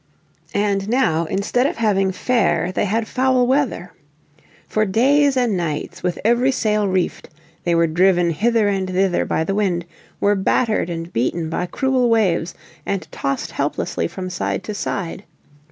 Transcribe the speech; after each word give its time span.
And 0.55 0.89
now 0.89 1.25
instead 1.25 1.67
of 1.67 1.77
having 1.77 2.11
fair 2.11 2.71
they 2.71 2.85
had 2.85 3.07
foul 3.07 3.45
weather. 3.45 3.93
For 4.67 4.83
days 4.83 5.37
and 5.37 5.55
nights, 5.55 6.01
with 6.01 6.17
every 6.25 6.51
sail 6.51 6.87
reefed, 6.87 7.29
they 7.65 7.75
were 7.75 7.85
driven 7.85 8.31
hither 8.31 8.67
and 8.67 8.89
thither 8.89 9.25
by 9.25 9.43
the 9.43 9.53
wind, 9.53 9.85
were 10.19 10.33
battered 10.33 10.89
and 10.89 11.13
beaten 11.13 11.51
by 11.51 11.67
cruel 11.67 12.09
waves, 12.09 12.55
and 12.83 13.07
tossed 13.11 13.51
helplessly 13.51 14.07
from 14.07 14.31
side 14.31 14.63
to 14.63 14.73
side. 14.73 15.23